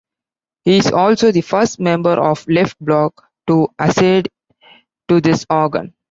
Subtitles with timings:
[0.65, 4.29] He is also the first member of Left Bloc to accede
[5.09, 5.93] to this organ.